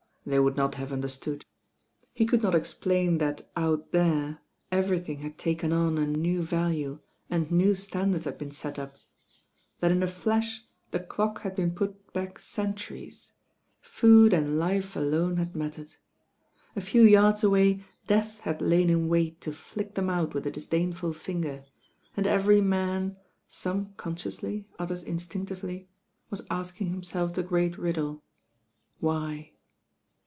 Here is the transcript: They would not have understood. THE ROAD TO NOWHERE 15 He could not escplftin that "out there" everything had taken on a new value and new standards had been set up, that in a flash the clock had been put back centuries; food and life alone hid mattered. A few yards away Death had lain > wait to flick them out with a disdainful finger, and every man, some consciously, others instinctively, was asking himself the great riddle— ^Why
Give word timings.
They 0.23 0.39
would 0.39 0.55
not 0.55 0.75
have 0.75 0.93
understood. 0.93 1.33
THE 1.33 1.35
ROAD 1.35 1.43
TO 1.43 1.55
NOWHERE 1.55 2.13
15 2.13 2.13
He 2.13 2.25
could 2.27 2.43
not 2.43 2.53
escplftin 2.53 3.19
that 3.19 3.49
"out 3.55 3.91
there" 3.91 4.39
everything 4.71 5.21
had 5.21 5.39
taken 5.39 5.73
on 5.73 5.97
a 5.97 6.05
new 6.05 6.43
value 6.43 6.99
and 7.31 7.49
new 7.51 7.73
standards 7.73 8.25
had 8.25 8.37
been 8.37 8.51
set 8.51 8.77
up, 8.77 8.93
that 9.79 9.89
in 9.91 10.03
a 10.03 10.07
flash 10.07 10.63
the 10.91 10.99
clock 10.99 11.41
had 11.41 11.55
been 11.55 11.73
put 11.73 12.13
back 12.13 12.37
centuries; 12.37 13.31
food 13.79 14.31
and 14.31 14.59
life 14.59 14.95
alone 14.95 15.37
hid 15.37 15.55
mattered. 15.55 15.95
A 16.75 16.81
few 16.81 17.01
yards 17.01 17.43
away 17.43 17.83
Death 18.05 18.41
had 18.41 18.61
lain 18.61 19.07
> 19.07 19.09
wait 19.09 19.41
to 19.41 19.51
flick 19.51 19.95
them 19.95 20.11
out 20.11 20.35
with 20.35 20.45
a 20.45 20.51
disdainful 20.51 21.13
finger, 21.13 21.65
and 22.15 22.27
every 22.27 22.61
man, 22.61 23.17
some 23.47 23.95
consciously, 23.97 24.67
others 24.77 25.01
instinctively, 25.03 25.89
was 26.29 26.45
asking 26.51 26.89
himself 26.91 27.33
the 27.33 27.41
great 27.41 27.75
riddle— 27.79 28.21
^Why 29.01 29.47